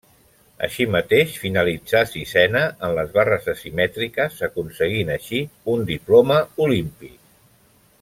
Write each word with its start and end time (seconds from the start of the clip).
Així 0.67 0.85
mateix 0.93 1.35
finalitzà 1.41 2.01
sisena 2.13 2.63
en 2.89 2.95
les 3.01 3.13
barres 3.19 3.47
asimètriques, 3.55 4.41
aconseguint 4.51 5.15
així 5.19 5.47
un 5.77 5.89
diploma 5.95 6.43
olímpic. 6.69 7.19